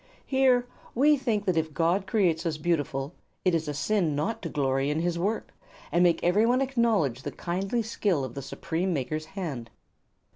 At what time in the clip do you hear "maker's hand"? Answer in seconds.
8.93-9.69